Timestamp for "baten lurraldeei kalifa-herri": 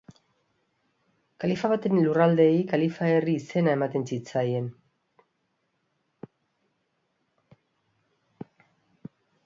1.73-3.35